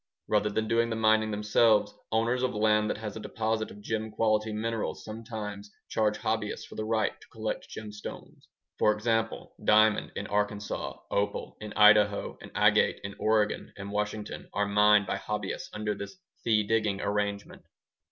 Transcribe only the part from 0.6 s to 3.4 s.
doing the mining themselves, owners of land that has a